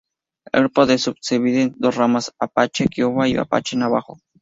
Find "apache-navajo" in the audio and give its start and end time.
3.37-4.17